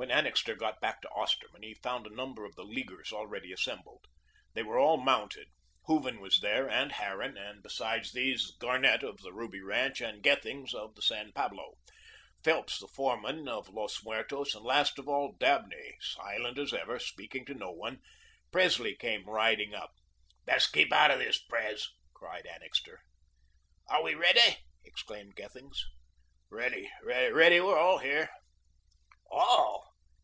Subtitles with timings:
[0.00, 4.06] When Annixter got back to Osterman, he found a number of the Leaguers already assembled.
[4.54, 5.48] They were all mounted.
[5.84, 10.72] Hooven was there and Harran, and besides these, Garnett of the Ruby ranch and Gethings
[10.72, 11.74] of the San Pablo,
[12.42, 17.44] Phelps the foreman of Los Muertos, and, last of all, Dabney, silent as ever, speaking
[17.44, 18.00] to no one.
[18.50, 19.92] Presley came riding up.
[20.46, 23.00] "Best keep out of this, Pres," cried Annixter.
[23.86, 25.84] "Are we ready?" exclaimed Gethings.
[26.48, 28.30] "Ready, ready, we're all here."
[29.30, 29.88] "ALL.